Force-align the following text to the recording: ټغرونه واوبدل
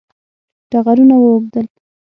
ټغرونه 0.69 1.15
واوبدل 1.23 1.67